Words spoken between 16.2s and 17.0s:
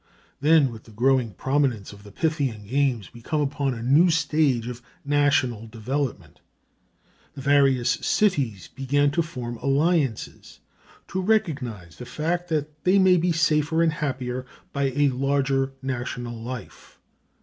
life.